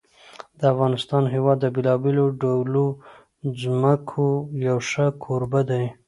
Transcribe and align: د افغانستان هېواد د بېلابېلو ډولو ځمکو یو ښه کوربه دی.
د 0.59 0.61
افغانستان 0.73 1.23
هېواد 1.33 1.57
د 1.61 1.65
بېلابېلو 1.75 2.25
ډولو 2.41 2.85
ځمکو 3.61 4.27
یو 4.67 4.77
ښه 4.89 5.05
کوربه 5.23 5.61
دی. 5.69 5.85